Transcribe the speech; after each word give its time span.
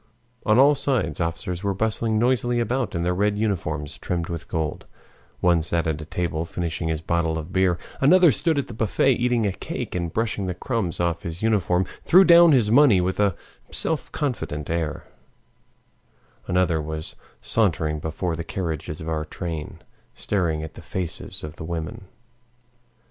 On 0.47 0.57
all 0.57 0.73
sides 0.73 1.21
officers 1.21 1.61
were 1.61 1.75
bustling 1.75 2.17
noisily 2.17 2.59
about 2.59 2.95
in 2.95 3.03
their 3.03 3.13
red 3.13 3.37
uniforms 3.37 3.99
trimmed 3.99 4.29
with 4.29 4.47
gold; 4.47 4.87
one 5.41 5.61
sat 5.61 5.85
at 5.85 6.01
a 6.01 6.05
table 6.05 6.43
finishing 6.43 6.87
his 6.87 7.01
bottle 7.01 7.37
of 7.37 7.53
beer, 7.53 7.77
another 7.99 8.31
stood 8.31 8.57
at 8.57 8.65
the 8.65 8.73
buffet 8.73 9.11
eating 9.11 9.45
a 9.45 9.51
cake, 9.51 9.93
and 9.93 10.11
brushing 10.11 10.47
the 10.47 10.55
crumbs 10.55 10.99
off 10.99 11.21
his 11.21 11.43
uniform, 11.43 11.85
threw 12.03 12.23
down 12.23 12.51
his 12.51 12.71
money 12.71 12.99
with 12.99 13.19
a 13.19 13.35
self 13.69 14.11
confident 14.11 14.71
air; 14.71 15.03
another 16.47 16.81
was 16.81 17.15
sauntering 17.39 17.99
before 17.99 18.35
the 18.35 18.43
carriages 18.43 19.01
of 19.01 19.07
our 19.07 19.23
train, 19.23 19.83
staring 20.15 20.63
at 20.63 20.73
the 20.73 20.81
faces 20.81 21.43
of 21.43 21.57
the 21.57 21.63
women. 21.63 22.05